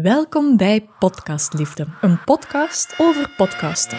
Welkom 0.00 0.56
bij 0.56 0.88
Podcastliefde, 0.98 1.86
een 2.00 2.24
podcast 2.24 2.94
over 2.98 3.30
podcasten. 3.36 3.98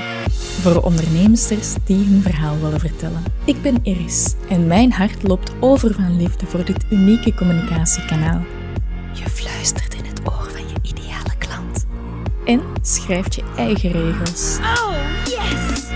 Voor 0.62 0.84
ondernemsters 0.84 1.76
die 1.86 2.06
hun 2.06 2.22
verhaal 2.22 2.60
willen 2.60 2.80
vertellen. 2.80 3.24
Ik 3.46 3.62
ben 3.62 3.80
Iris 3.84 4.36
en 4.50 4.68
mijn 4.68 4.92
hart 4.92 5.24
loopt 5.24 5.52
over 5.60 5.94
van 5.94 6.18
liefde 6.18 6.46
voor 6.46 6.66
dit 6.66 6.86
unieke 6.90 7.34
communicatiekanaal. 7.34 8.42
Je 9.14 9.30
fluistert 9.30 9.94
in 9.94 10.06
het 10.06 10.20
oor 10.20 10.50
van 10.52 10.68
je 10.68 10.76
ideale 10.82 11.38
klant. 11.38 11.86
En 12.46 12.62
schrijft 12.82 13.36
je 13.36 13.44
eigen 13.58 13.92
regels. 13.92 14.58
Oh, 14.60 14.96
yes! 15.26 15.88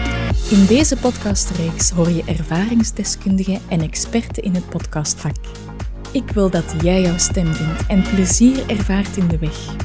In 0.50 0.66
deze 0.66 0.98
podcastreeks 0.98 1.90
hoor 1.90 2.10
je 2.10 2.24
ervaringsdeskundigen 2.26 3.62
en 3.70 3.82
experten 3.82 4.44
in 4.44 4.54
het 4.54 4.70
podcastvak. 4.70 5.36
Ik 6.12 6.30
wil 6.32 6.50
dat 6.50 6.74
jij 6.82 7.02
jouw 7.02 7.18
stem 7.18 7.54
vindt 7.54 7.86
en 7.88 8.02
plezier 8.02 8.70
ervaart 8.70 9.18
in 9.18 9.28
de 9.28 9.38
weg. 9.38 9.76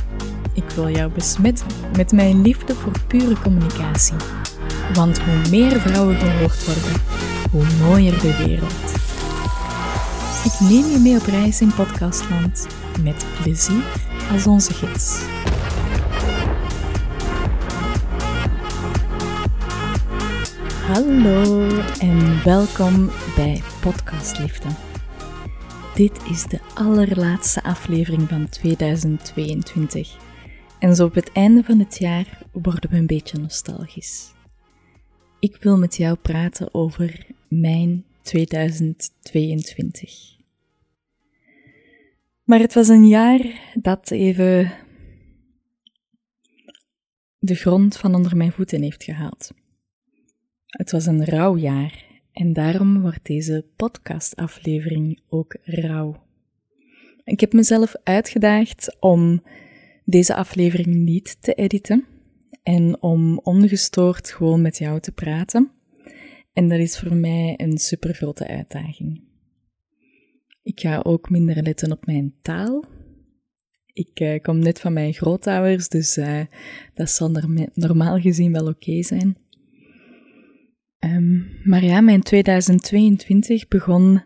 Ik 0.54 0.70
wil 0.74 0.88
jou 0.90 1.12
besmetten 1.12 1.66
met 1.96 2.12
mijn 2.12 2.42
liefde 2.42 2.74
voor 2.74 2.92
pure 3.06 3.38
communicatie. 3.42 4.16
Want 4.94 5.20
hoe 5.20 5.50
meer 5.50 5.80
vrouwen 5.80 6.16
gehoord 6.16 6.64
worden, 6.64 7.00
hoe 7.50 7.64
mooier 7.86 8.20
de 8.20 8.36
wereld. 8.36 9.00
Ik 10.44 10.60
neem 10.60 10.90
je 10.90 10.98
mee 11.02 11.16
op 11.16 11.26
reis 11.26 11.60
in 11.60 11.74
podcastland 11.74 12.66
met 13.02 13.26
plezier 13.42 13.84
als 14.32 14.46
onze 14.46 14.74
gids. 14.74 15.20
Hallo 20.86 21.66
en 22.00 22.44
welkom 22.44 23.10
bij 23.36 23.62
Podcastliefde. 23.80 24.68
Dit 25.94 26.24
is 26.24 26.44
de 26.44 26.60
allerlaatste 26.74 27.62
aflevering 27.62 28.28
van 28.28 28.48
2022. 28.48 30.16
En 30.78 30.94
zo 30.94 31.04
op 31.04 31.14
het 31.14 31.32
einde 31.32 31.62
van 31.62 31.78
het 31.78 31.98
jaar 31.98 32.46
worden 32.52 32.90
we 32.90 32.96
een 32.96 33.06
beetje 33.06 33.38
nostalgisch. 33.38 34.32
Ik 35.40 35.56
wil 35.60 35.78
met 35.78 35.96
jou 35.96 36.16
praten 36.16 36.74
over 36.74 37.26
mijn 37.48 38.04
2022. 38.22 40.36
Maar 42.44 42.58
het 42.58 42.74
was 42.74 42.88
een 42.88 43.06
jaar 43.06 43.72
dat 43.74 44.10
even 44.10 44.72
de 47.38 47.54
grond 47.54 47.96
van 47.96 48.14
onder 48.14 48.36
mijn 48.36 48.52
voeten 48.52 48.82
heeft 48.82 49.04
gehaald. 49.04 49.50
Het 50.66 50.90
was 50.90 51.06
een 51.06 51.24
rauw 51.24 51.56
jaar 51.56 52.11
en 52.32 52.52
daarom 52.52 53.00
wordt 53.00 53.26
deze 53.26 53.64
podcastaflevering 53.76 55.20
ook 55.28 55.56
rauw. 55.62 56.22
Ik 57.24 57.40
heb 57.40 57.52
mezelf 57.52 57.94
uitgedaagd 58.02 58.96
om 59.00 59.42
deze 60.04 60.34
aflevering 60.34 60.96
niet 60.96 61.36
te 61.40 61.54
editen 61.54 62.04
en 62.62 63.02
om 63.02 63.38
ongestoord 63.38 64.30
gewoon 64.30 64.62
met 64.62 64.78
jou 64.78 65.00
te 65.00 65.12
praten. 65.12 65.70
En 66.52 66.68
dat 66.68 66.78
is 66.78 66.98
voor 66.98 67.14
mij 67.14 67.54
een 67.56 67.78
super 67.78 68.14
grote 68.14 68.46
uitdaging. 68.46 69.22
Ik 70.62 70.80
ga 70.80 71.00
ook 71.02 71.30
minder 71.30 71.62
letten 71.62 71.92
op 71.92 72.06
mijn 72.06 72.34
taal. 72.42 72.84
Ik 73.92 74.20
uh, 74.20 74.40
kom 74.40 74.58
net 74.58 74.80
van 74.80 74.92
mijn 74.92 75.12
grootouders, 75.12 75.88
dus 75.88 76.16
uh, 76.16 76.40
dat 76.94 77.10
zal 77.10 77.30
normaal 77.74 78.20
gezien 78.20 78.52
wel 78.52 78.66
oké 78.66 79.02
zijn. 79.02 79.36
Um, 81.04 81.56
maar 81.64 81.84
ja, 81.84 82.00
mijn 82.00 82.22
2022 82.22 83.68
begon 83.68 84.22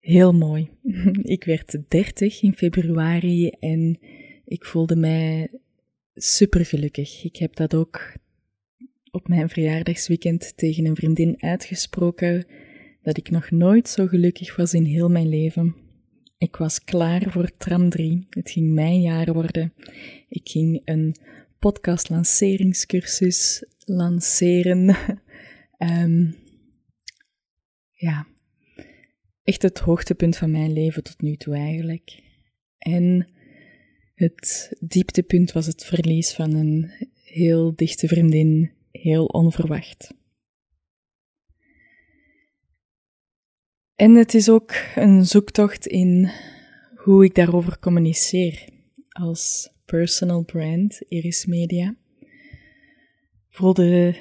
heel 0.00 0.32
mooi. 0.32 0.70
ik 1.36 1.44
werd 1.44 1.78
30 1.88 2.42
in 2.42 2.54
februari 2.54 3.48
en 3.48 3.98
ik 4.44 4.64
voelde 4.64 4.96
mij 4.96 5.50
super 6.14 6.66
gelukkig. 6.66 7.24
Ik 7.24 7.36
heb 7.36 7.56
dat 7.56 7.74
ook 7.74 8.12
op 9.10 9.28
mijn 9.28 9.48
verjaardagsweekend 9.48 10.56
tegen 10.56 10.86
een 10.86 10.96
vriendin 10.96 11.42
uitgesproken 11.42 12.46
dat 13.02 13.16
ik 13.16 13.30
nog 13.30 13.50
nooit 13.50 13.88
zo 13.88 14.06
gelukkig 14.06 14.56
was 14.56 14.74
in 14.74 14.84
heel 14.84 15.08
mijn 15.08 15.28
leven. 15.28 15.74
Ik 16.38 16.56
was 16.56 16.84
klaar 16.84 17.30
voor 17.30 17.56
tram 17.56 17.88
3. 17.88 18.26
Het 18.30 18.50
ging 18.50 18.72
mijn 18.72 19.00
jaar 19.00 19.32
worden. 19.32 19.72
Ik 20.28 20.48
ging 20.48 20.82
een 20.84 21.16
podcast 21.58 22.08
lanceringscursus 22.08 23.64
lanceren. 23.84 24.96
um, 25.90 26.36
ja, 27.90 28.26
echt 29.42 29.62
het 29.62 29.78
hoogtepunt 29.78 30.36
van 30.36 30.50
mijn 30.50 30.72
leven 30.72 31.02
tot 31.02 31.20
nu 31.20 31.36
toe 31.36 31.54
eigenlijk. 31.54 32.22
En 32.78 33.28
het 34.14 34.76
dieptepunt 34.80 35.52
was 35.52 35.66
het 35.66 35.84
verlies 35.84 36.32
van 36.32 36.54
een 36.54 36.90
heel 37.22 37.74
dichte 37.74 38.08
vriendin, 38.08 38.72
heel 38.90 39.24
onverwacht. 39.24 40.14
En 43.94 44.14
het 44.14 44.34
is 44.34 44.48
ook 44.48 44.74
een 44.94 45.26
zoektocht 45.26 45.86
in 45.86 46.30
hoe 46.96 47.24
ik 47.24 47.34
daarover 47.34 47.78
communiceer 47.78 48.68
als 49.08 49.72
personal 49.84 50.44
brand 50.44 51.00
Iris 51.00 51.46
Media. 51.46 51.96
Voelde 53.48 54.16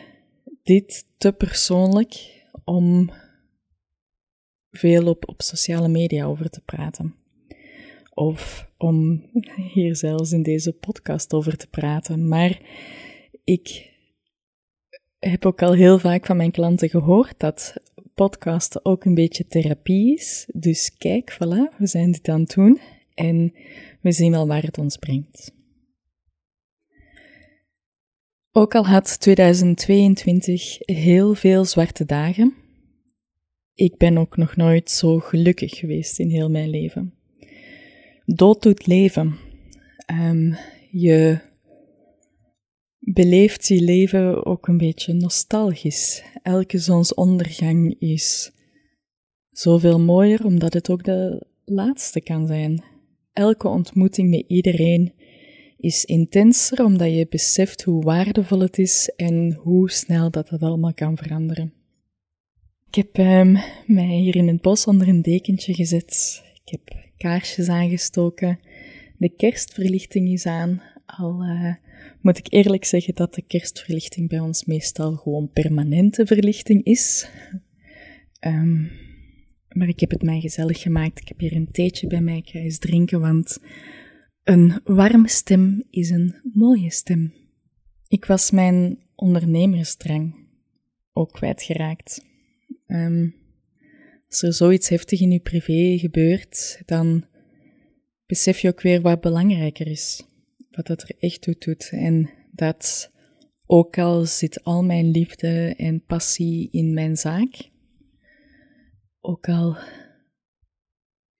dit 0.63 1.05
te 1.17 1.31
persoonlijk 1.31 2.41
om 2.63 3.11
veel 4.71 5.07
op, 5.07 5.29
op 5.29 5.41
sociale 5.41 5.87
media 5.87 6.25
over 6.25 6.49
te 6.49 6.61
praten 6.61 7.15
of 8.13 8.69
om 8.77 9.25
hier 9.73 9.95
zelfs 9.95 10.31
in 10.31 10.43
deze 10.43 10.71
podcast 10.73 11.33
over 11.33 11.57
te 11.57 11.67
praten. 11.67 12.27
Maar 12.27 12.61
ik 13.43 13.91
heb 15.19 15.45
ook 15.45 15.61
al 15.61 15.73
heel 15.73 15.99
vaak 15.99 16.25
van 16.25 16.37
mijn 16.37 16.51
klanten 16.51 16.89
gehoord 16.89 17.39
dat 17.39 17.73
podcasten 18.13 18.85
ook 18.85 19.05
een 19.05 19.13
beetje 19.13 19.47
therapie 19.47 20.13
is. 20.13 20.47
Dus 20.53 20.97
kijk, 20.97 21.33
voilà, 21.33 21.77
we 21.77 21.87
zijn 21.87 22.11
dit 22.11 22.27
aan 22.27 22.41
het 22.41 22.53
doen 22.53 22.79
en 23.13 23.53
we 24.01 24.11
zien 24.11 24.31
wel 24.31 24.47
waar 24.47 24.63
het 24.63 24.77
ons 24.77 24.97
brengt. 24.97 25.53
Ook 28.55 28.75
al 28.75 28.85
had 28.85 29.19
2022 29.19 30.77
heel 30.79 31.33
veel 31.33 31.65
zwarte 31.65 32.05
dagen, 32.05 32.53
ik 33.73 33.97
ben 33.97 34.17
ook 34.17 34.37
nog 34.37 34.55
nooit 34.55 34.91
zo 34.91 35.19
gelukkig 35.19 35.75
geweest 35.75 36.19
in 36.19 36.29
heel 36.29 36.49
mijn 36.49 36.69
leven 36.69 37.13
dood 38.25 38.61
doet 38.61 38.87
leven. 38.87 39.35
Um, 40.11 40.55
je 40.91 41.39
beleeft 42.99 43.67
je 43.67 43.81
leven 43.81 44.45
ook 44.45 44.67
een 44.67 44.77
beetje 44.77 45.13
nostalgisch. 45.13 46.23
Elke 46.41 46.77
zonsondergang 46.77 47.95
is 47.99 48.51
zoveel 49.51 49.99
mooier 49.99 50.45
omdat 50.45 50.73
het 50.73 50.89
ook 50.89 51.03
de 51.03 51.45
laatste 51.65 52.21
kan 52.21 52.47
zijn. 52.47 52.83
Elke 53.33 53.67
ontmoeting 53.67 54.29
met 54.29 54.43
iedereen 54.47 55.13
is 55.83 56.05
intenser 56.05 56.83
omdat 56.83 57.13
je 57.13 57.27
beseft 57.29 57.83
hoe 57.83 58.03
waardevol 58.03 58.59
het 58.59 58.77
is 58.77 59.11
en 59.15 59.53
hoe 59.53 59.91
snel 59.91 60.31
dat 60.31 60.49
dat 60.49 60.61
allemaal 60.61 60.93
kan 60.93 61.17
veranderen. 61.17 61.73
Ik 62.87 62.95
heb 62.95 63.17
um, 63.17 63.57
mij 63.85 64.15
hier 64.17 64.35
in 64.35 64.47
het 64.47 64.61
bos 64.61 64.85
onder 64.85 65.07
een 65.07 65.21
dekentje 65.21 65.73
gezet. 65.73 66.41
Ik 66.63 66.71
heb 66.71 66.95
kaarsjes 67.17 67.67
aangestoken. 67.67 68.59
De 69.17 69.29
kerstverlichting 69.29 70.29
is 70.29 70.45
aan. 70.45 70.81
Al 71.05 71.43
uh, 71.43 71.73
moet 72.21 72.37
ik 72.37 72.53
eerlijk 72.53 72.85
zeggen 72.85 73.15
dat 73.15 73.33
de 73.33 73.41
kerstverlichting 73.41 74.29
bij 74.29 74.39
ons 74.39 74.65
meestal 74.65 75.15
gewoon 75.15 75.49
permanente 75.53 76.25
verlichting 76.25 76.83
is. 76.83 77.29
Um, 78.39 78.91
maar 79.69 79.87
ik 79.87 79.99
heb 79.99 80.09
het 80.09 80.21
mij 80.21 80.39
gezellig 80.39 80.81
gemaakt. 80.81 81.19
Ik 81.19 81.27
heb 81.27 81.39
hier 81.39 81.55
een 81.55 81.71
theetje 81.71 82.07
bij 82.07 82.21
mij. 82.21 82.37
Ik 82.37 82.49
ga 82.49 82.59
eens 82.59 82.77
drinken, 82.77 83.19
want 83.19 83.59
een 84.43 84.81
warme 84.83 85.27
stem 85.27 85.83
is 85.89 86.09
een 86.09 86.35
mooie 86.53 86.91
stem. 86.91 87.33
Ik 88.07 88.25
was 88.25 88.51
mijn 88.51 88.99
ondernemersdrang 89.15 90.35
ook 91.13 91.31
kwijtgeraakt. 91.31 92.25
Um, 92.87 93.35
als 94.27 94.41
er 94.41 94.53
zoiets 94.53 94.89
heftig 94.89 95.21
in 95.21 95.31
je 95.31 95.39
privé 95.39 95.97
gebeurt, 95.97 96.81
dan 96.85 97.25
besef 98.25 98.59
je 98.59 98.67
ook 98.67 98.81
weer 98.81 99.01
wat 99.01 99.21
belangrijker 99.21 99.87
is. 99.87 100.25
Wat 100.71 100.87
dat 100.87 101.01
er 101.01 101.15
echt 101.19 101.41
toe 101.41 101.55
doet. 101.59 101.89
En 101.91 102.29
dat 102.51 103.11
ook 103.65 103.97
al 103.97 104.25
zit 104.25 104.63
al 104.63 104.83
mijn 104.83 105.11
liefde 105.11 105.73
en 105.77 106.03
passie 106.05 106.69
in 106.71 106.93
mijn 106.93 107.17
zaak, 107.17 107.69
ook 109.21 109.49
al 109.49 109.77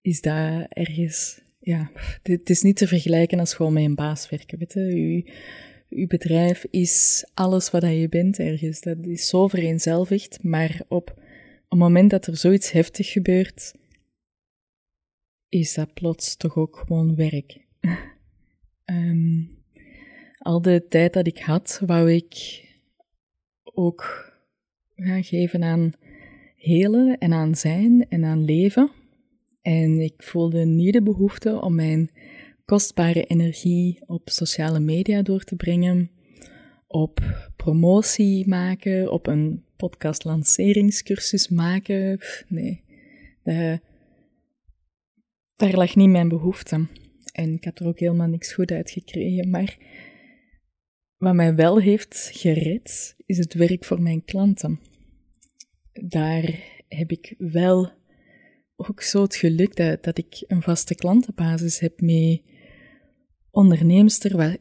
is 0.01 0.21
dat 0.21 0.65
ergens, 0.69 1.42
ja, 1.63 1.92
het 2.24 2.50
is 2.50 2.62
niet 2.62 2.77
te 2.77 2.88
vergelijken 2.88 3.39
als 3.39 3.54
gewoon 3.54 3.74
met 3.74 3.83
een 3.83 3.95
baas 3.95 4.30
werken. 4.30 4.57
Weet 4.60 4.74
je? 4.74 5.31
uw 5.89 6.07
bedrijf 6.07 6.65
is 6.69 7.25
alles 7.33 7.71
wat 7.71 7.83
je 7.83 8.10
bent 8.10 8.39
ergens. 8.39 8.81
Dat 8.81 8.98
is 9.06 9.27
zo 9.27 9.48
vereenzelvigd, 9.48 10.44
maar 10.44 10.81
op 10.88 11.19
het 11.69 11.80
moment 11.80 12.10
dat 12.10 12.27
er 12.27 12.38
zoiets 12.38 12.71
heftig 12.71 13.12
gebeurt, 13.12 13.74
is 15.50 15.74
dat 15.74 15.94
plots 15.94 16.36
toch 16.36 16.57
ook 16.57 16.83
gewoon 16.88 17.15
werk. 17.15 17.57
um, 18.86 19.57
al 20.39 20.62
de 20.62 20.86
tijd 20.89 21.13
dat 21.13 21.27
ik 21.27 21.39
had, 21.39 21.81
wou 21.86 22.12
ik 22.12 22.62
ook 23.63 24.31
gaan 24.95 25.24
geven 25.24 25.63
aan 25.63 25.92
helen 26.56 27.18
en 27.18 27.33
aan 27.33 27.56
zijn 27.56 28.06
en 28.10 28.24
aan 28.24 28.45
leven. 28.45 28.92
En 29.63 30.00
ik 30.00 30.24
voelde 30.24 30.65
niet 30.65 30.94
de 30.94 31.04
behoefte 31.04 31.62
om 31.62 31.75
mijn 31.75 32.10
kostbare 32.65 33.24
energie 33.24 34.00
op 34.06 34.30
sociale 34.30 34.80
media 34.80 35.21
door 35.21 35.44
te 35.44 35.56
brengen, 35.56 36.12
op 36.88 37.21
promotie 37.56 38.48
maken, 38.48 39.12
op 39.12 39.27
een 39.27 39.63
podcast 39.75 40.24
lanceringscursus 40.24 41.50
maken. 41.50 42.19
nee, 42.48 42.83
daar, 45.56 45.75
lag 45.75 45.95
niet 45.95 46.10
mijn 46.10 46.30
behoefte. 46.30 46.88
En 47.31 47.54
ik 47.54 47.63
had 47.63 47.80
er 47.80 47.88
ook 47.88 48.00
helemaal 48.00 48.27
niks 48.27 48.54
goed 48.54 48.71
uit 48.71 48.92
gekregen. 48.92 49.50
Maar 49.50 49.77
wat 51.18 51.33
mij 51.33 51.56
wel 51.56 51.80
heeft 51.80 52.30
gered, 52.33 53.15
is 53.25 53.38
het 53.38 53.54
werk 53.54 53.86
voor 53.86 54.01
mijn 54.01 54.25
klanten. 54.25 54.80
Daar 55.92 56.60
heb 56.88 57.12
ik 57.12 57.36
wel 57.38 57.92
ook 58.75 59.01
zo 59.01 59.21
het 59.21 59.35
geluk 59.35 59.75
dat, 59.75 60.03
dat 60.03 60.17
ik 60.17 60.43
een 60.47 60.61
vaste 60.61 60.95
klantenbasis 60.95 61.79
heb 61.79 62.01
mee 62.01 62.43
onderneemster, 63.51 64.59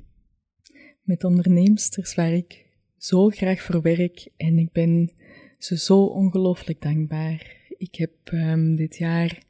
met 1.02 1.24
onderneemsters 1.24 2.14
waar 2.14 2.32
ik 2.32 2.66
zo 2.96 3.28
graag 3.28 3.62
voor 3.62 3.82
werk 3.82 4.28
en 4.36 4.58
ik 4.58 4.72
ben 4.72 5.12
ze 5.58 5.78
zo 5.78 6.04
ongelooflijk 6.04 6.82
dankbaar. 6.82 7.64
Ik 7.68 7.94
heb 7.94 8.12
um, 8.32 8.76
dit 8.76 8.96
jaar 8.96 9.42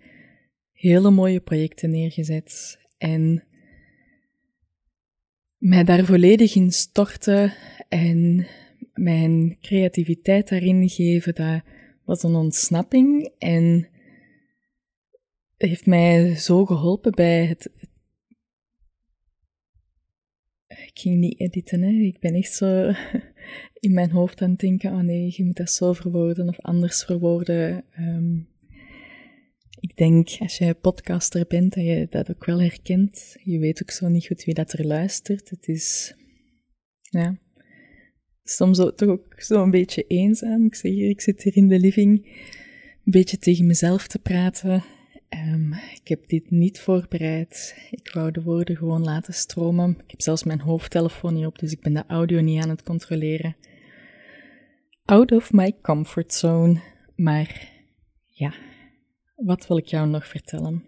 hele 0.72 1.10
mooie 1.10 1.40
projecten 1.40 1.90
neergezet 1.90 2.78
en 2.98 3.44
mij 5.58 5.84
daar 5.84 6.04
volledig 6.04 6.54
in 6.54 6.72
storten 6.72 7.54
en 7.88 8.46
mijn 8.92 9.58
creativiteit 9.60 10.48
daarin 10.48 10.88
geven, 10.88 11.34
dat 11.34 11.62
was 12.06 12.22
een 12.22 12.34
ontsnapping 12.34 13.32
en 13.38 13.88
heeft 15.56 15.86
mij 15.86 16.34
zo 16.34 16.66
geholpen 16.66 17.12
bij 17.12 17.46
het. 17.46 17.70
Ik 20.66 20.98
ging 20.98 21.16
niet 21.16 21.40
editen, 21.40 21.82
hè. 21.82 21.90
Ik 21.90 22.18
ben 22.20 22.34
echt 22.34 22.52
zo 22.52 22.92
in 23.86 23.92
mijn 23.92 24.10
hoofd 24.10 24.42
aan 24.42 24.50
het 24.50 24.58
denken: 24.58 24.92
oh 24.92 25.00
nee, 25.00 25.32
je 25.36 25.44
moet 25.44 25.56
dat 25.56 25.70
zo 25.70 25.92
verwoorden 25.92 26.48
of 26.48 26.60
anders 26.60 27.04
verwoorden. 27.04 27.84
Um, 27.98 28.48
ik 29.80 29.96
denk, 29.96 30.28
als 30.38 30.58
je 30.58 30.74
podcaster 30.74 31.46
bent, 31.46 31.74
dat 31.74 31.84
je 31.84 32.06
dat 32.10 32.30
ook 32.30 32.44
wel 32.44 32.60
herkent. 32.60 33.36
Je 33.44 33.58
weet 33.58 33.82
ook 33.82 33.90
zo 33.90 34.08
niet 34.08 34.26
goed 34.26 34.44
wie 34.44 34.54
dat 34.54 34.72
er 34.72 34.86
luistert. 34.86 35.50
Het 35.50 35.68
is, 35.68 36.14
ja, 37.02 37.38
soms 38.50 38.78
toch 38.78 39.08
ook 39.08 39.34
zo'n 39.36 39.70
beetje 39.70 40.04
eenzaam. 40.06 40.64
Ik 40.64 40.74
zeg 40.74 40.92
hier, 40.92 41.08
ik 41.08 41.20
zit 41.20 41.42
hier 41.42 41.56
in 41.56 41.68
de 41.68 41.78
living 41.78 42.26
een 43.04 43.12
beetje 43.12 43.38
tegen 43.38 43.66
mezelf 43.66 44.06
te 44.06 44.18
praten. 44.18 44.84
Um, 45.30 45.72
ik 45.72 46.08
heb 46.08 46.28
dit 46.28 46.50
niet 46.50 46.80
voorbereid. 46.80 47.76
Ik 47.90 48.10
wou 48.12 48.30
de 48.30 48.42
woorden 48.42 48.76
gewoon 48.76 49.04
laten 49.04 49.34
stromen. 49.34 49.90
Ik 49.90 50.10
heb 50.10 50.20
zelfs 50.20 50.44
mijn 50.44 50.60
hoofdtelefoon 50.60 51.34
niet 51.34 51.46
op, 51.46 51.58
dus 51.58 51.72
ik 51.72 51.80
ben 51.80 51.92
de 51.92 52.04
audio 52.06 52.40
niet 52.40 52.62
aan 52.62 52.68
het 52.68 52.82
controleren. 52.82 53.56
Out 55.04 55.32
of 55.32 55.52
my 55.52 55.76
comfort 55.82 56.32
zone. 56.32 56.80
Maar 57.16 57.70
ja, 58.26 58.54
wat 59.36 59.66
wil 59.66 59.76
ik 59.76 59.86
jou 59.86 60.08
nog 60.08 60.26
vertellen? 60.26 60.84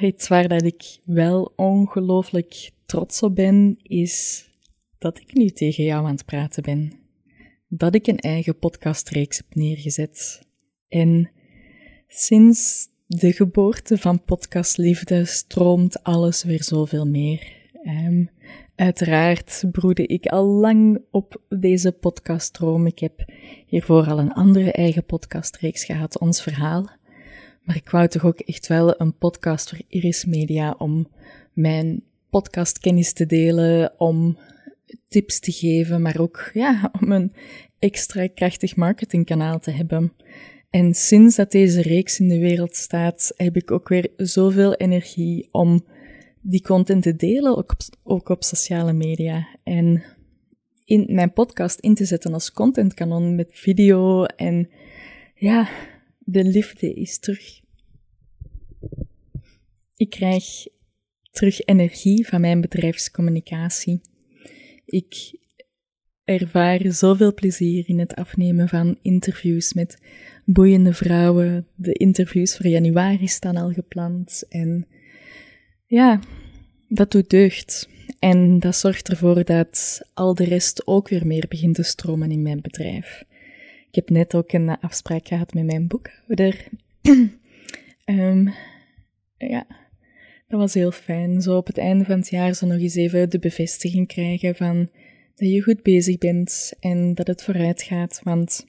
Iets 0.00 0.28
waar 0.28 0.48
dat 0.48 0.62
ik 0.62 0.98
wel 1.04 1.52
ongelooflijk 1.56 2.70
trots 2.86 3.22
op 3.22 3.34
ben, 3.34 3.78
is 3.82 4.45
dat 5.06 5.20
ik 5.20 5.34
nu 5.34 5.50
tegen 5.50 5.84
jou 5.84 6.06
aan 6.06 6.12
het 6.12 6.24
praten 6.24 6.62
ben. 6.62 6.92
Dat 7.68 7.94
ik 7.94 8.06
een 8.06 8.18
eigen 8.18 8.58
podcastreeks 8.58 9.36
heb 9.36 9.46
neergezet. 9.54 10.42
En 10.88 11.30
sinds 12.08 12.88
de 13.06 13.32
geboorte 13.32 13.98
van 13.98 14.24
Podcastliefde 14.24 15.24
stroomt 15.24 16.02
alles 16.02 16.44
weer 16.44 16.62
zoveel 16.62 17.06
meer. 17.06 17.52
Um, 17.84 18.30
uiteraard 18.76 19.64
broedde 19.72 20.06
ik 20.06 20.26
al 20.26 20.44
lang 20.44 21.02
op 21.10 21.42
deze 21.48 21.92
podcaststroom. 21.92 22.86
Ik 22.86 22.98
heb 22.98 23.24
hiervoor 23.66 24.06
al 24.06 24.18
een 24.18 24.32
andere 24.32 24.72
eigen 24.72 25.04
podcastreeks 25.04 25.84
gehad, 25.84 26.18
Ons 26.18 26.42
Verhaal. 26.42 26.90
Maar 27.62 27.76
ik 27.76 27.90
wou 27.90 28.08
toch 28.08 28.24
ook 28.24 28.40
echt 28.40 28.66
wel 28.66 29.00
een 29.00 29.16
podcast 29.16 29.68
voor 29.68 29.80
Iris 29.88 30.24
Media 30.24 30.74
om 30.78 31.08
mijn 31.52 32.02
podcastkennis 32.30 33.12
te 33.12 33.26
delen, 33.26 34.00
om 34.00 34.38
tips 35.08 35.40
te 35.40 35.52
geven, 35.52 36.02
maar 36.02 36.18
ook 36.18 36.50
ja, 36.52 36.92
om 37.00 37.12
een 37.12 37.32
extra 37.78 38.26
krachtig 38.26 38.76
marketingkanaal 38.76 39.58
te 39.58 39.70
hebben. 39.70 40.12
En 40.70 40.94
sinds 40.94 41.36
dat 41.36 41.50
deze 41.50 41.82
reeks 41.82 42.20
in 42.20 42.28
de 42.28 42.38
wereld 42.38 42.76
staat, 42.76 43.32
heb 43.36 43.56
ik 43.56 43.70
ook 43.70 43.88
weer 43.88 44.10
zoveel 44.16 44.74
energie 44.74 45.48
om 45.50 45.84
die 46.40 46.62
content 46.62 47.02
te 47.02 47.16
delen, 47.16 47.56
ook 48.02 48.30
op, 48.30 48.44
sociale 48.44 48.92
media. 48.92 49.48
En 49.62 50.04
in 50.84 51.06
mijn 51.08 51.32
podcast 51.32 51.80
in 51.80 51.94
te 51.94 52.04
zetten 52.04 52.32
als 52.32 52.52
contentkanon 52.52 53.34
met 53.34 53.48
video. 53.50 54.24
En 54.24 54.68
ja, 55.34 55.68
de 56.18 56.44
liefde 56.44 56.94
is 56.94 57.18
terug. 57.18 57.60
Ik 59.96 60.10
krijg 60.10 60.66
terug 61.30 61.60
energie 61.60 62.26
van 62.26 62.40
mijn 62.40 62.60
bedrijfscommunicatie. 62.60 64.00
Ik 64.86 65.38
ervaar 66.24 66.80
zoveel 66.92 67.34
plezier 67.34 67.88
in 67.88 67.98
het 67.98 68.14
afnemen 68.14 68.68
van 68.68 68.98
interviews 69.02 69.72
met 69.72 69.98
boeiende 70.44 70.92
vrouwen. 70.92 71.66
De 71.74 71.92
interviews 71.92 72.56
voor 72.56 72.66
januari 72.66 73.28
staan 73.28 73.56
al 73.56 73.72
gepland. 73.72 74.44
En 74.48 74.86
ja, 75.86 76.20
dat 76.88 77.10
doet 77.10 77.30
deugd. 77.30 77.88
En 78.18 78.58
dat 78.58 78.76
zorgt 78.76 79.08
ervoor 79.08 79.44
dat 79.44 80.00
al 80.14 80.34
de 80.34 80.44
rest 80.44 80.86
ook 80.86 81.08
weer 81.08 81.26
meer 81.26 81.46
begint 81.48 81.74
te 81.74 81.82
stromen 81.82 82.30
in 82.30 82.42
mijn 82.42 82.60
bedrijf. 82.60 83.24
Ik 83.88 83.94
heb 83.94 84.10
net 84.10 84.34
ook 84.34 84.52
een 84.52 84.68
afspraak 84.68 85.28
gehad 85.28 85.54
met 85.54 85.64
mijn 85.64 85.86
boekhouder. 85.86 86.68
um, 88.04 88.52
ja, 89.54 89.66
dat 90.46 90.60
was 90.60 90.74
heel 90.74 90.90
fijn. 90.90 91.40
Zo 91.42 91.56
op 91.56 91.66
het 91.66 91.78
einde 91.78 92.04
van 92.04 92.18
het 92.18 92.28
jaar 92.28 92.54
zo 92.54 92.66
nog 92.66 92.78
eens 92.78 92.94
even 92.94 93.30
de 93.30 93.38
bevestiging 93.38 94.06
krijgen 94.06 94.54
van 94.54 94.88
dat 95.34 95.48
je 95.48 95.62
goed 95.62 95.82
bezig 95.82 96.18
bent 96.18 96.72
en 96.80 97.14
dat 97.14 97.26
het 97.26 97.42
vooruit 97.42 97.82
gaat. 97.82 98.20
Want 98.22 98.66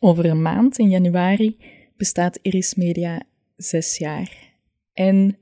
over 0.00 0.24
een 0.24 0.42
maand, 0.42 0.78
in 0.78 0.90
januari, 0.90 1.56
bestaat 1.96 2.38
Iris 2.42 2.74
Media 2.74 3.22
zes 3.56 3.98
jaar. 3.98 4.52
En 4.92 5.36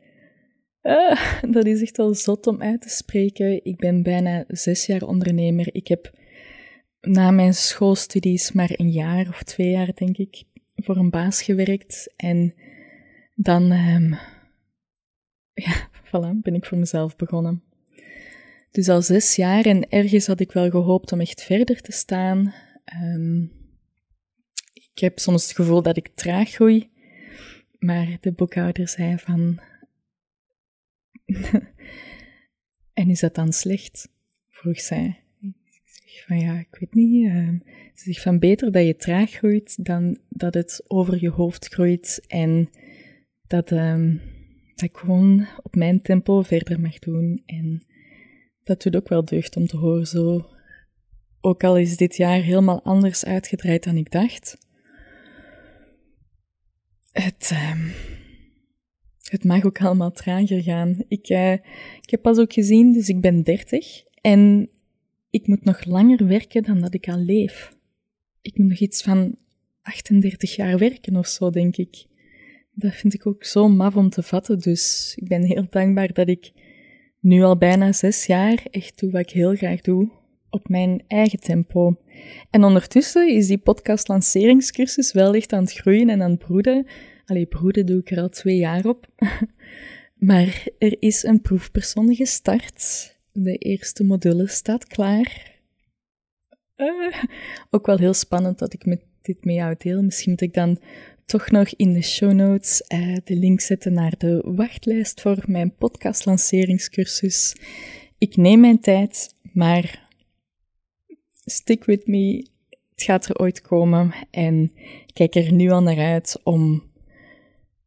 uh, 0.82 1.40
dat 1.54 1.66
is 1.66 1.82
echt 1.82 1.96
wel 1.96 2.14
zot 2.14 2.46
om 2.46 2.62
uit 2.62 2.82
te 2.82 2.88
spreken. 2.88 3.64
Ik 3.64 3.76
ben 3.76 4.02
bijna 4.02 4.44
zes 4.48 4.86
jaar 4.86 5.02
ondernemer. 5.02 5.74
Ik 5.74 5.88
heb 5.88 6.10
na 7.00 7.30
mijn 7.30 7.54
schoolstudies 7.54 8.52
maar 8.52 8.70
een 8.72 8.90
jaar 8.90 9.28
of 9.28 9.42
twee 9.42 9.70
jaar, 9.70 9.94
denk 9.94 10.16
ik, 10.16 10.42
voor 10.76 10.96
een 10.96 11.10
baas 11.10 11.42
gewerkt. 11.42 12.12
En 12.16 12.54
dan 13.34 13.72
um, 13.72 14.18
ja, 15.54 15.88
voilà, 16.06 16.40
ben 16.42 16.54
ik 16.54 16.64
voor 16.64 16.78
mezelf 16.78 17.16
begonnen. 17.16 17.62
Dus 18.70 18.88
al 18.88 19.02
zes 19.02 19.36
jaar 19.36 19.64
en 19.64 19.88
ergens 19.88 20.26
had 20.26 20.40
ik 20.40 20.52
wel 20.52 20.70
gehoopt 20.70 21.12
om 21.12 21.20
echt 21.20 21.42
verder 21.42 21.80
te 21.80 21.92
staan. 21.92 22.54
Um, 23.02 23.52
ik 24.72 24.98
heb 24.98 25.18
soms 25.18 25.42
het 25.42 25.56
gevoel 25.56 25.82
dat 25.82 25.96
ik 25.96 26.10
traag 26.14 26.50
groei, 26.50 26.90
maar 27.78 28.18
de 28.20 28.32
boekhouder 28.32 28.88
zei 28.88 29.18
van. 29.18 29.60
en 32.92 33.10
is 33.10 33.20
dat 33.20 33.34
dan 33.34 33.52
slecht? 33.52 34.10
vroeg 34.48 34.80
zij. 34.80 35.20
Ik 35.40 35.82
zeg 35.84 36.24
van 36.26 36.38
ja, 36.38 36.58
ik 36.58 36.76
weet 36.80 36.94
niet. 36.94 37.26
Uh, 37.26 37.48
ze 37.94 38.12
zegt 38.12 38.22
van 38.22 38.38
beter 38.38 38.72
dat 38.72 38.86
je 38.86 38.96
traag 38.96 39.30
groeit 39.30 39.84
dan 39.84 40.18
dat 40.28 40.54
het 40.54 40.82
over 40.86 41.20
je 41.20 41.30
hoofd 41.30 41.66
groeit 41.66 42.24
en 42.26 42.70
dat. 43.46 43.70
Um, 43.70 44.31
dat 44.82 44.90
ik 44.90 44.96
gewoon 44.96 45.46
op 45.62 45.74
mijn 45.74 46.02
tempo 46.02 46.42
verder 46.42 46.80
mag 46.80 46.98
doen. 46.98 47.42
En 47.46 47.82
dat 48.62 48.82
doet 48.82 48.96
ook 48.96 49.08
wel 49.08 49.24
deugd 49.24 49.56
om 49.56 49.66
te 49.66 49.76
horen 49.76 50.06
zo. 50.06 50.46
Ook 51.40 51.64
al 51.64 51.78
is 51.78 51.96
dit 51.96 52.16
jaar 52.16 52.42
helemaal 52.42 52.82
anders 52.82 53.24
uitgedraaid 53.24 53.84
dan 53.84 53.96
ik 53.96 54.10
dacht. 54.10 54.58
Het, 57.12 57.50
uh, 57.52 57.86
het 59.22 59.44
mag 59.44 59.64
ook 59.64 59.80
allemaal 59.80 60.12
trager 60.12 60.62
gaan. 60.62 61.04
Ik, 61.08 61.28
uh, 61.28 61.52
ik 62.02 62.10
heb 62.10 62.22
pas 62.22 62.38
ook 62.38 62.52
gezien, 62.52 62.92
dus 62.92 63.08
ik 63.08 63.20
ben 63.20 63.42
30 63.42 64.02
en 64.20 64.70
ik 65.30 65.46
moet 65.46 65.64
nog 65.64 65.84
langer 65.84 66.26
werken 66.26 66.62
dan 66.62 66.80
dat 66.80 66.94
ik 66.94 67.08
al 67.08 67.18
leef. 67.18 67.76
Ik 68.40 68.58
moet 68.58 68.68
nog 68.68 68.78
iets 68.78 69.02
van 69.02 69.36
38 69.82 70.56
jaar 70.56 70.78
werken 70.78 71.16
of 71.16 71.26
zo, 71.26 71.50
denk 71.50 71.76
ik 71.76 72.04
dat 72.74 72.94
vind 72.94 73.14
ik 73.14 73.26
ook 73.26 73.44
zo 73.44 73.68
maf 73.68 73.96
om 73.96 74.08
te 74.08 74.22
vatten. 74.22 74.58
Dus 74.58 75.12
ik 75.16 75.28
ben 75.28 75.42
heel 75.42 75.66
dankbaar 75.70 76.12
dat 76.12 76.28
ik 76.28 76.52
nu 77.20 77.42
al 77.42 77.56
bijna 77.56 77.92
zes 77.92 78.26
jaar 78.26 78.62
echt 78.70 79.00
doe 79.00 79.10
wat 79.10 79.20
ik 79.20 79.30
heel 79.30 79.54
graag 79.54 79.80
doe, 79.80 80.10
op 80.50 80.68
mijn 80.68 81.04
eigen 81.08 81.38
tempo. 81.40 81.96
En 82.50 82.64
ondertussen 82.64 83.28
is 83.28 83.46
die 83.46 83.58
podcast-lanceringscursus 83.58 85.12
wel 85.12 85.34
echt 85.34 85.52
aan 85.52 85.62
het 85.62 85.72
groeien 85.72 86.08
en 86.08 86.22
aan 86.22 86.30
het 86.30 86.38
broeden. 86.38 86.86
Allee, 87.24 87.46
broeden 87.46 87.86
doe 87.86 88.00
ik 88.00 88.10
er 88.10 88.20
al 88.20 88.28
twee 88.28 88.56
jaar 88.56 88.84
op. 88.84 89.06
maar 90.30 90.66
er 90.78 90.96
is 90.98 91.22
een 91.22 91.40
proefpersoon 91.40 92.14
gestart. 92.14 93.10
De 93.32 93.56
eerste 93.56 94.04
module 94.04 94.48
staat 94.48 94.86
klaar. 94.86 95.60
Uh, 96.76 97.22
ook 97.70 97.86
wel 97.86 97.98
heel 97.98 98.14
spannend 98.14 98.58
dat 98.58 98.72
ik 98.72 98.86
met 98.86 99.00
dit 99.22 99.44
met 99.44 99.54
jou 99.54 99.74
deel. 99.78 100.02
Misschien 100.02 100.30
moet 100.30 100.40
ik 100.40 100.54
dan 100.54 100.78
toch 101.24 101.50
nog 101.50 101.68
in 101.68 101.92
de 101.92 102.02
show 102.02 102.32
notes 102.32 102.84
uh, 102.88 103.16
de 103.24 103.36
link 103.36 103.60
zetten 103.60 103.92
naar 103.92 104.14
de 104.18 104.42
wachtlijst 104.44 105.20
voor 105.20 105.42
mijn 105.46 105.74
podcast-lanceringscursus. 105.74 107.56
Ik 108.18 108.36
neem 108.36 108.60
mijn 108.60 108.80
tijd, 108.80 109.34
maar 109.52 110.08
stick 111.44 111.84
with 111.84 112.06
me. 112.06 112.46
Het 112.90 113.02
gaat 113.02 113.26
er 113.28 113.38
ooit 113.38 113.60
komen 113.60 114.14
en 114.30 114.72
kijk 115.12 115.34
er 115.34 115.52
nu 115.52 115.70
al 115.70 115.82
naar 115.82 115.98
uit 115.98 116.40
om 116.42 116.90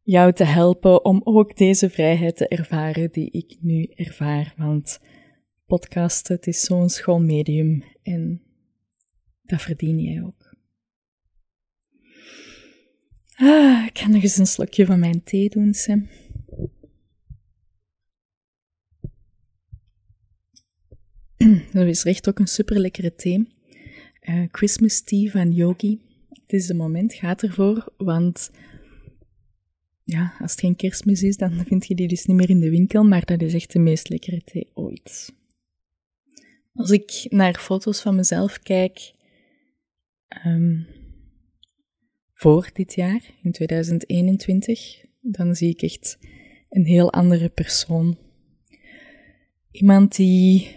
jou 0.02 0.32
te 0.32 0.44
helpen 0.44 1.04
om 1.04 1.20
ook 1.24 1.56
deze 1.56 1.90
vrijheid 1.90 2.36
te 2.36 2.48
ervaren 2.48 3.12
die 3.12 3.30
ik 3.30 3.56
nu 3.60 3.84
ervaar. 3.94 4.54
Want 4.56 5.00
podcasten, 5.66 6.36
het 6.36 6.46
is 6.46 6.60
zo'n 6.60 6.88
schoon 6.88 7.26
medium 7.26 7.82
en 8.02 8.42
dat 9.42 9.62
verdien 9.62 9.98
jij 9.98 10.22
ook. 10.22 10.35
Ah, 13.38 13.86
ik 13.86 13.98
ga 13.98 14.08
nog 14.08 14.22
eens 14.22 14.36
een 14.36 14.46
slokje 14.46 14.86
van 14.86 14.98
mijn 14.98 15.22
thee 15.22 15.48
doen, 15.48 15.74
Sam. 15.74 16.08
Dat 21.72 21.86
is 21.94 22.04
echt 22.04 22.28
ook 22.28 22.38
een 22.38 22.46
super 22.46 22.78
lekkere 22.78 23.14
thee. 23.14 23.48
Uh, 24.22 24.44
Christmas 24.50 25.00
tea 25.00 25.30
van 25.30 25.52
Yogi. 25.52 26.00
Het 26.28 26.52
is 26.52 26.66
de 26.66 26.74
moment, 26.74 27.14
gaat 27.14 27.42
ervoor, 27.42 27.92
want 27.96 28.50
ja, 30.04 30.34
als 30.38 30.50
het 30.50 30.60
geen 30.60 30.76
kerstmis 30.76 31.22
is, 31.22 31.36
dan 31.36 31.64
vind 31.66 31.86
je 31.86 31.94
die 31.94 32.08
dus 32.08 32.24
niet 32.24 32.36
meer 32.36 32.50
in 32.50 32.60
de 32.60 32.70
winkel, 32.70 33.04
maar 33.04 33.24
dat 33.24 33.42
is 33.42 33.54
echt 33.54 33.72
de 33.72 33.78
meest 33.78 34.08
lekkere 34.08 34.42
thee 34.44 34.70
ooit. 34.74 35.34
Als 36.72 36.90
ik 36.90 37.26
naar 37.28 37.54
foto's 37.54 38.00
van 38.00 38.14
mezelf 38.14 38.58
kijk, 38.58 39.12
um, 40.46 40.86
voor 42.36 42.70
dit 42.72 42.94
jaar, 42.94 43.20
in 43.42 43.52
2021, 43.52 45.04
dan 45.20 45.54
zie 45.54 45.70
ik 45.70 45.82
echt 45.82 46.18
een 46.68 46.84
heel 46.84 47.12
andere 47.12 47.48
persoon. 47.48 48.18
Iemand 49.70 50.16
die 50.16 50.68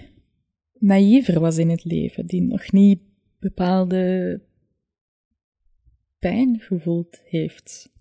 naïver 0.73 1.39
was 1.39 1.57
in 1.57 1.69
het 1.69 1.83
leven, 1.83 2.25
die 2.25 2.41
nog 2.41 2.71
niet 2.71 2.99
bepaalde 3.39 4.41
pijn 6.19 6.59
gevoeld 6.59 7.21
heeft. 7.25 7.93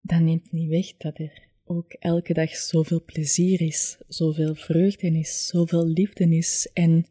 Dat 0.00 0.20
neemt 0.20 0.52
niet 0.52 0.68
weg 0.68 0.96
dat 0.96 1.18
er 1.18 1.42
ook 1.64 1.92
elke 1.92 2.32
dag 2.32 2.56
zoveel 2.56 3.04
plezier 3.04 3.60
is, 3.60 3.98
zoveel 4.08 4.54
vreugde 4.54 5.18
is, 5.18 5.46
zoveel 5.46 5.86
liefde 5.86 6.36
is 6.36 6.70
en 6.72 7.06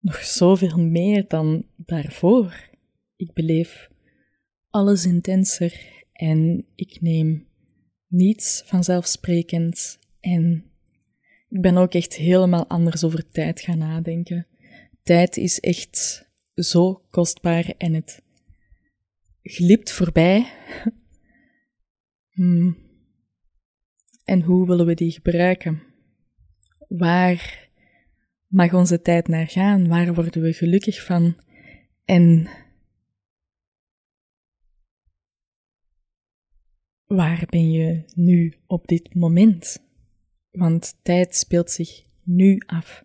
nog 0.00 0.24
zoveel 0.24 0.78
meer 0.78 1.24
dan 1.28 1.66
daarvoor. 1.76 2.70
Ik 3.16 3.32
beleef 3.32 3.90
alles 4.72 5.06
intenser 5.06 6.04
en 6.12 6.66
ik 6.74 7.00
neem 7.00 7.46
niets 8.06 8.62
vanzelfsprekend 8.64 9.98
en 10.20 10.64
ik 11.48 11.60
ben 11.60 11.76
ook 11.76 11.94
echt 11.94 12.14
helemaal 12.14 12.66
anders 12.66 13.04
over 13.04 13.30
tijd 13.30 13.60
gaan 13.60 13.78
nadenken. 13.78 14.46
Tijd 15.02 15.36
is 15.36 15.60
echt 15.60 16.28
zo 16.54 17.02
kostbaar 17.10 17.74
en 17.78 17.94
het 17.94 18.22
glipt 19.42 19.92
voorbij. 19.92 20.46
Hmm. 22.32 22.76
En 24.24 24.42
hoe 24.42 24.66
willen 24.66 24.86
we 24.86 24.94
die 24.94 25.10
gebruiken? 25.10 25.82
Waar 26.88 27.68
mag 28.46 28.72
onze 28.72 29.00
tijd 29.00 29.28
naar 29.28 29.46
gaan? 29.46 29.88
Waar 29.88 30.14
worden 30.14 30.42
we 30.42 30.52
gelukkig 30.52 31.04
van? 31.04 31.36
En 32.04 32.48
waar 37.16 37.46
ben 37.50 37.70
je 37.70 38.02
nu 38.14 38.54
op 38.66 38.86
dit 38.86 39.14
moment? 39.14 39.78
Want 40.50 40.98
tijd 41.02 41.34
speelt 41.34 41.70
zich 41.70 42.02
nu 42.22 42.62
af. 42.66 43.04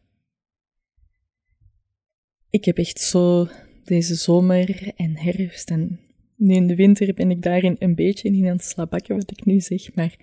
Ik 2.50 2.66
heb 2.66 2.78
echt 2.78 3.00
zo 3.00 3.48
deze 3.84 4.16
zomer 4.16 4.94
en 4.96 5.18
herfst 5.18 5.70
en 5.70 6.00
nu 6.36 6.54
in 6.54 6.68
de 6.68 6.76
winter 6.76 7.14
ben 7.14 7.32
ik 7.32 7.42
daarin 7.42 7.76
een 7.80 7.96
beetje 7.96 8.30
in 8.30 8.46
aan 8.46 8.56
het 8.56 8.64
slabakken 8.64 9.16
wat 9.16 9.32
ik 9.32 9.46
nu 9.46 9.60
zeg, 9.60 9.96
maar 9.96 10.16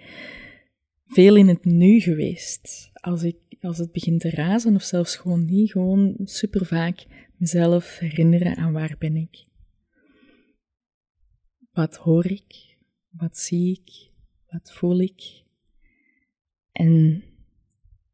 veel 1.07 1.37
in 1.37 1.49
het 1.49 1.65
nu 1.65 2.01
geweest. 2.01 2.91
Als, 2.93 3.23
ik, 3.23 3.37
als 3.61 3.79
het 3.79 3.93
begint 3.93 4.21
te 4.21 4.31
razen 4.31 4.75
of 4.75 4.83
zelfs 4.83 5.17
gewoon 5.17 5.45
niet, 5.45 5.71
gewoon 5.71 6.17
super 6.25 6.67
vaak 6.67 7.07
mezelf 7.37 7.99
herinneren 7.99 8.57
aan 8.57 8.73
waar 8.73 8.97
ben 8.99 9.17
ik. 9.17 9.45
Wat 11.73 11.97
hoor 11.97 12.27
ik? 12.27 12.74
Wat 13.17 13.39
zie 13.39 13.71
ik? 13.71 14.11
Wat 14.49 14.73
voel 14.73 15.01
ik? 15.01 15.43
En 16.73 17.23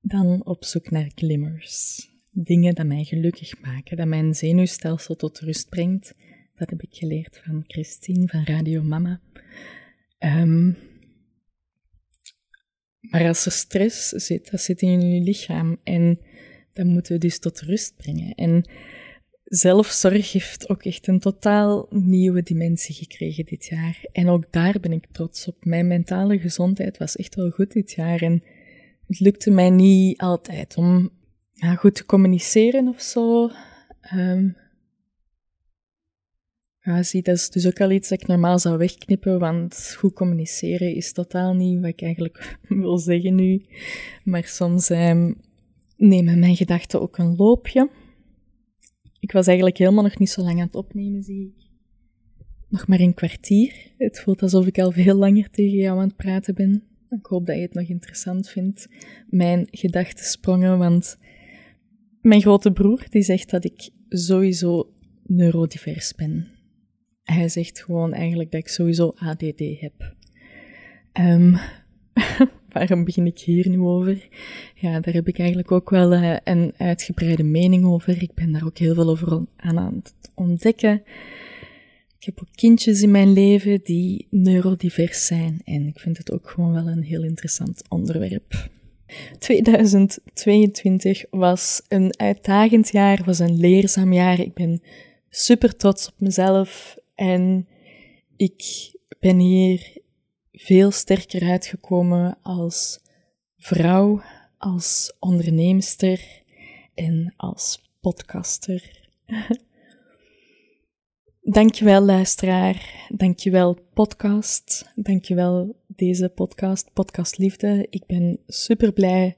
dan 0.01 0.47
op 0.47 0.65
zoek 0.65 0.91
naar 0.91 1.11
glimmers. 1.15 2.09
Dingen 2.31 2.75
die 2.75 2.85
mij 2.85 3.05
gelukkig 3.05 3.61
maken, 3.61 3.97
dat 3.97 4.07
mijn 4.07 4.35
zenuwstelsel 4.35 5.17
tot 5.17 5.39
rust 5.39 5.69
brengt. 5.69 6.15
Dat 6.55 6.71
heb 6.71 6.83
ik 6.83 6.95
geleerd 6.95 7.41
van 7.45 7.65
Christine 7.67 8.29
van 8.29 8.45
Radio 8.45 8.83
Mama. 8.83 9.21
Um, 10.19 10.77
maar 13.01 13.27
als 13.27 13.47
er 13.47 13.53
stress 13.53 14.09
zit, 14.09 14.51
dat 14.51 14.61
zit 14.61 14.83
in 14.83 15.01
je 15.01 15.21
lichaam 15.21 15.81
en 15.85 16.21
dat 16.73 16.87
moeten 16.87 17.13
we 17.13 17.19
dus 17.19 17.39
tot 17.39 17.61
rust 17.61 17.97
brengen. 17.97 18.35
En 18.35 18.71
zelfzorg 19.51 20.33
heeft 20.33 20.69
ook 20.69 20.83
echt 20.83 21.07
een 21.07 21.19
totaal 21.19 21.87
nieuwe 21.91 22.43
dimensie 22.43 22.95
gekregen 22.95 23.45
dit 23.45 23.67
jaar. 23.67 24.05
En 24.13 24.29
ook 24.29 24.53
daar 24.53 24.81
ben 24.81 24.93
ik 24.93 25.07
trots 25.13 25.49
op. 25.49 25.65
Mijn 25.65 25.87
mentale 25.87 26.39
gezondheid 26.39 26.99
was 26.99 27.17
echt 27.17 27.35
wel 27.35 27.51
goed 27.51 27.73
dit 27.73 27.93
jaar. 27.93 28.21
En 28.21 28.43
het 29.07 29.21
lukte 29.21 29.51
mij 29.51 29.71
niet 29.71 30.21
altijd 30.21 30.77
om 30.77 31.11
ja, 31.53 31.75
goed 31.75 31.95
te 31.95 32.07
communiceren 32.07 32.89
of 32.89 33.01
zo. 33.01 33.51
Um, 34.15 34.57
ja, 36.81 37.03
zie, 37.03 37.23
dat 37.23 37.37
is 37.37 37.51
dus 37.51 37.67
ook 37.67 37.81
al 37.81 37.91
iets 37.91 38.09
dat 38.09 38.21
ik 38.21 38.27
normaal 38.27 38.59
zou 38.59 38.79
wegknippen, 38.79 39.39
want 39.39 39.95
goed 39.99 40.13
communiceren 40.13 40.95
is 40.95 41.13
totaal 41.13 41.55
niet 41.55 41.81
wat 41.81 41.89
ik 41.89 42.03
eigenlijk 42.03 42.59
wil 42.69 42.99
zeggen 42.99 43.35
nu. 43.35 43.65
Maar 44.25 44.45
soms 44.45 44.91
um, 44.91 45.41
nemen 45.97 46.39
mijn 46.39 46.57
gedachten 46.57 47.01
ook 47.01 47.19
een 47.19 47.37
loopje. 47.37 47.91
Ik 49.21 49.33
was 49.33 49.47
eigenlijk 49.47 49.79
helemaal 49.79 50.03
nog 50.03 50.19
niet 50.19 50.31
zo 50.31 50.43
lang 50.43 50.61
aan 50.61 50.67
het 50.67 50.75
opnemen, 50.75 51.23
zie 51.23 51.55
ik. 51.57 51.69
Nog 52.69 52.87
maar 52.87 53.01
een 53.01 53.15
kwartier. 53.15 53.93
Het 53.99 54.21
voelt 54.21 54.43
alsof 54.43 54.67
ik 54.67 54.79
al 54.79 54.91
veel 54.91 55.17
langer 55.17 55.51
tegen 55.51 55.79
jou 55.79 55.99
aan 55.99 56.07
het 56.07 56.17
praten 56.17 56.55
ben. 56.55 56.83
Ik 57.09 57.27
hoop 57.27 57.47
dat 57.47 57.57
je 57.57 57.63
het 57.63 57.75
nog 57.75 57.89
interessant 57.89 58.49
vindt, 58.49 58.89
mijn 59.29 59.69
gedachtensprongen, 59.71 60.79
want 60.79 61.19
mijn 62.21 62.41
grote 62.41 62.73
broer 62.73 63.07
die 63.09 63.23
zegt 63.23 63.51
dat 63.51 63.65
ik 63.65 63.91
sowieso 64.09 64.93
neurodivers 65.23 66.15
ben. 66.15 66.49
Hij 67.23 67.49
zegt 67.49 67.83
gewoon 67.83 68.13
eigenlijk 68.13 68.51
dat 68.51 68.61
ik 68.61 68.69
sowieso 68.69 69.13
ADD 69.15 69.63
heb. 69.81 70.15
Um, 71.21 71.57
waarom 72.73 73.05
begin 73.05 73.27
ik 73.27 73.39
hier 73.39 73.69
nu 73.69 73.81
over? 73.81 74.29
Ja, 74.75 75.01
daar 75.01 75.15
heb 75.15 75.29
ik 75.29 75.39
eigenlijk 75.39 75.73
ook 75.73 75.91
wel 75.91 76.13
uh, 76.13 76.37
een 76.45 76.73
uitgebreide 76.77 77.43
mening 77.43 77.85
over. 77.85 78.23
Ik 78.23 78.35
ben 78.35 78.53
daar 78.53 78.65
ook 78.65 78.79
heel 78.79 78.95
veel 78.95 79.09
over 79.09 79.47
aan, 79.57 79.79
aan 79.79 79.95
het 79.95 80.15
ontdekken. 80.35 81.03
Ik 82.19 82.27
heb 82.27 82.41
ook 82.41 82.55
kindjes 82.55 83.03
in 83.03 83.11
mijn 83.11 83.33
leven 83.33 83.81
die 83.83 84.27
neurodivers 84.31 85.27
zijn 85.27 85.61
en 85.65 85.87
ik 85.87 85.99
vind 85.99 86.19
het 86.19 86.33
ook 86.33 86.51
gewoon 86.51 86.73
wel 86.73 86.87
een 86.87 87.03
heel 87.03 87.23
interessant 87.23 87.83
onderwerp. 87.89 88.69
2022 89.39 91.25
was 91.31 91.83
een 91.89 92.19
uitdagend 92.19 92.91
jaar, 92.91 93.23
was 93.25 93.39
een 93.39 93.61
leerzaam 93.61 94.13
jaar. 94.13 94.41
Ik 94.41 94.55
ben 94.55 94.83
super 95.31 95.77
trots 95.77 96.09
op 96.09 96.15
mezelf 96.19 96.97
en 97.15 97.69
ik 98.37 98.91
ben 99.21 99.39
hier 99.39 100.00
veel 100.65 100.91
sterker 100.91 101.43
uitgekomen 101.43 102.39
als 102.43 103.01
vrouw, 103.57 104.23
als 104.59 105.17
onderneemster 105.19 106.43
en 106.95 107.35
als 107.37 107.93
podcaster. 108.01 109.09
Dankjewel 111.41 112.03
luisteraar, 112.03 113.07
dankjewel 113.09 113.79
podcast, 113.95 114.93
dankjewel 114.95 115.77
deze 115.87 116.29
podcast, 116.29 116.93
Podcast 116.93 117.39
Liefde. 117.39 117.87
Ik 117.91 118.07
ben 118.07 118.41
super 118.47 118.93
blij 118.93 119.37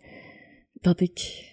dat 0.72 1.00
ik 1.00 1.46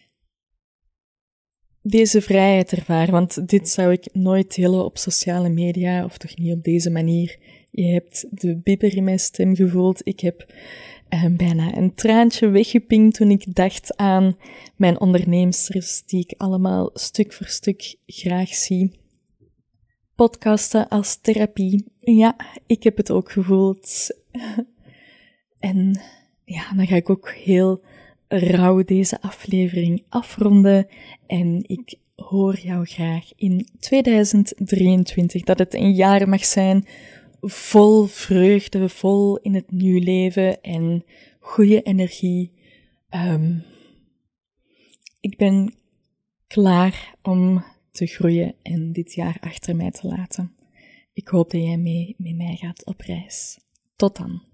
deze 1.81 2.21
vrijheid 2.21 2.71
ervaar. 2.71 3.11
Want 3.11 3.47
dit 3.47 3.69
zou 3.69 3.91
ik 3.91 4.13
nooit 4.13 4.55
delen 4.55 4.85
op 4.85 4.97
sociale 4.97 5.49
media, 5.49 6.05
of 6.05 6.17
toch 6.17 6.37
niet 6.37 6.53
op 6.53 6.63
deze 6.63 6.89
manier. 6.89 7.48
Je 7.71 7.85
hebt 7.85 8.25
de 8.29 8.57
bibber 8.57 8.95
in 8.95 9.03
mijn 9.03 9.19
stem 9.19 9.55
gevoeld. 9.55 10.01
Ik 10.03 10.19
heb 10.19 10.53
eh, 11.09 11.25
bijna 11.31 11.77
een 11.77 11.93
traantje 11.93 12.47
weggepinkt 12.47 13.15
toen 13.15 13.29
ik 13.29 13.55
dacht 13.55 13.97
aan 13.97 14.37
mijn 14.75 14.99
onderneemsters, 14.99 16.03
die 16.05 16.19
ik 16.19 16.33
allemaal 16.37 16.89
stuk 16.93 17.33
voor 17.33 17.47
stuk 17.47 17.95
graag 18.05 18.49
zie. 18.49 18.91
Podcasten 20.15 20.87
als 20.87 21.15
therapie. 21.15 21.85
Ja, 21.99 22.35
ik 22.65 22.83
heb 22.83 22.97
het 22.97 23.11
ook 23.11 23.31
gevoeld. 23.31 24.17
en 25.59 26.01
ja, 26.45 26.73
dan 26.75 26.87
ga 26.87 26.95
ik 26.95 27.09
ook 27.09 27.29
heel 27.29 27.81
rauw 28.27 28.83
deze 28.83 29.21
aflevering 29.21 30.03
afronden. 30.09 30.87
En 31.27 31.63
ik 31.67 31.95
hoor 32.15 32.59
jou 32.59 32.85
graag 32.85 33.31
in 33.35 33.67
2023 33.79 35.43
dat 35.43 35.59
het 35.59 35.73
een 35.73 35.93
jaar 35.93 36.29
mag 36.29 36.45
zijn 36.45 36.85
vol 37.41 38.05
vreugde, 38.05 38.89
vol 38.89 39.37
in 39.37 39.53
het 39.53 39.71
nieuwe 39.71 39.99
leven 39.99 40.61
en 40.61 41.05
goede 41.39 41.81
energie. 41.81 42.51
Um, 43.09 43.63
ik 45.19 45.37
ben 45.37 45.73
klaar 46.47 47.15
om 47.21 47.63
te 47.91 48.05
groeien 48.05 48.55
en 48.61 48.91
dit 48.91 49.13
jaar 49.13 49.37
achter 49.39 49.75
mij 49.75 49.91
te 49.91 50.07
laten. 50.07 50.53
Ik 51.13 51.27
hoop 51.27 51.51
dat 51.51 51.61
jij 51.61 51.77
mee 51.77 52.15
met 52.17 52.35
mij 52.35 52.55
gaat 52.55 52.85
op 52.85 53.01
reis. 53.01 53.59
Tot 53.95 54.17
dan. 54.17 54.48